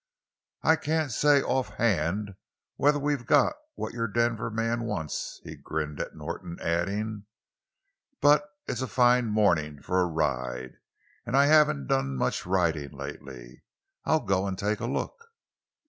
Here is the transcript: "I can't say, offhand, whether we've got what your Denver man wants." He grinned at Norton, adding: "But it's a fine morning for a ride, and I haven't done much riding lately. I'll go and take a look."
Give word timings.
"I 0.63 0.77
can't 0.77 1.11
say, 1.11 1.43
offhand, 1.43 2.33
whether 2.75 2.97
we've 2.97 3.27
got 3.27 3.53
what 3.75 3.93
your 3.93 4.07
Denver 4.07 4.49
man 4.49 4.81
wants." 4.85 5.39
He 5.43 5.55
grinned 5.55 5.99
at 5.99 6.15
Norton, 6.15 6.57
adding: 6.59 7.25
"But 8.19 8.49
it's 8.65 8.81
a 8.81 8.87
fine 8.87 9.27
morning 9.27 9.79
for 9.79 10.01
a 10.01 10.07
ride, 10.07 10.77
and 11.23 11.37
I 11.37 11.45
haven't 11.45 11.85
done 11.85 12.15
much 12.15 12.47
riding 12.47 12.93
lately. 12.93 13.61
I'll 14.03 14.21
go 14.25 14.47
and 14.47 14.57
take 14.57 14.79
a 14.79 14.87
look." 14.87 15.21